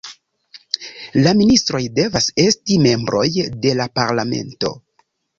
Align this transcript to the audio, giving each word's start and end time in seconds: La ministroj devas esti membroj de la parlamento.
La 1.25 1.33
ministroj 1.41 1.81
devas 1.99 2.29
esti 2.43 2.77
membroj 2.85 3.25
de 3.67 3.75
la 3.81 3.87
parlamento. 3.99 4.73